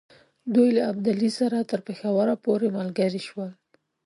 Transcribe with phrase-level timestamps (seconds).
[0.53, 3.51] دوی له ابدالي سره تر پېښور پوري ملګري شول.